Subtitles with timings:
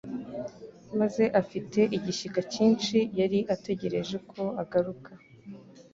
[0.99, 5.11] maze afite igishyika cyinshi yari ategereje ko agaruka.